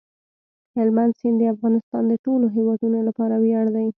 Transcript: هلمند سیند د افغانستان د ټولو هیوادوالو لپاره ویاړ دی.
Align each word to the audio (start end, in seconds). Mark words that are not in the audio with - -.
هلمند 0.77 1.13
سیند 1.19 1.37
د 1.39 1.43
افغانستان 1.55 2.03
د 2.07 2.13
ټولو 2.25 2.45
هیوادوالو 2.55 2.99
لپاره 3.09 3.35
ویاړ 3.43 3.65
دی. 3.75 3.87